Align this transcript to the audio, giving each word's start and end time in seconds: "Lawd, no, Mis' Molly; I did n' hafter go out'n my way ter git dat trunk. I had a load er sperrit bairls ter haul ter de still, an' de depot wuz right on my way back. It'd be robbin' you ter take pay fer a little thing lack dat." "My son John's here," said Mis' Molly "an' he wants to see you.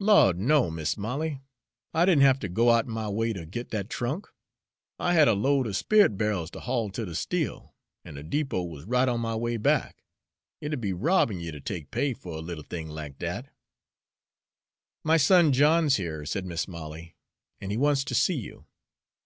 "Lawd, 0.00 0.38
no, 0.38 0.70
Mis' 0.70 0.96
Molly; 0.96 1.42
I 1.92 2.06
did 2.06 2.12
n' 2.16 2.22
hafter 2.22 2.48
go 2.48 2.70
out'n 2.70 2.90
my 2.90 3.06
way 3.10 3.34
ter 3.34 3.44
git 3.44 3.68
dat 3.68 3.90
trunk. 3.90 4.26
I 4.98 5.12
had 5.12 5.28
a 5.28 5.34
load 5.34 5.66
er 5.66 5.74
sperrit 5.74 6.16
bairls 6.16 6.50
ter 6.50 6.60
haul 6.60 6.88
ter 6.88 7.04
de 7.04 7.14
still, 7.14 7.74
an' 8.02 8.14
de 8.14 8.22
depot 8.22 8.62
wuz 8.62 8.84
right 8.86 9.06
on 9.10 9.20
my 9.20 9.34
way 9.36 9.58
back. 9.58 10.02
It'd 10.62 10.80
be 10.80 10.94
robbin' 10.94 11.38
you 11.38 11.52
ter 11.52 11.60
take 11.60 11.90
pay 11.90 12.14
fer 12.14 12.30
a 12.30 12.40
little 12.40 12.64
thing 12.64 12.88
lack 12.88 13.18
dat." 13.18 13.50
"My 15.04 15.18
son 15.18 15.52
John's 15.52 15.96
here," 15.96 16.24
said 16.24 16.46
Mis' 16.46 16.66
Molly 16.66 17.14
"an' 17.60 17.68
he 17.68 17.76
wants 17.76 18.04
to 18.04 18.14
see 18.14 18.36
you. 18.36 18.64